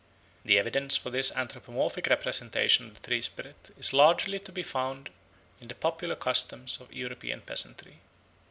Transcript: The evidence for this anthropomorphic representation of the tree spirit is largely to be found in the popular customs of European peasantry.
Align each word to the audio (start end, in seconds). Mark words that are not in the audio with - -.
The 0.43 0.57
evidence 0.57 0.97
for 0.97 1.11
this 1.11 1.31
anthropomorphic 1.35 2.07
representation 2.07 2.87
of 2.87 2.95
the 2.99 3.07
tree 3.07 3.21
spirit 3.21 3.69
is 3.77 3.93
largely 3.93 4.39
to 4.39 4.51
be 4.51 4.63
found 4.63 5.11
in 5.59 5.67
the 5.67 5.75
popular 5.75 6.15
customs 6.15 6.81
of 6.81 6.91
European 6.91 7.41
peasantry. 7.41 7.99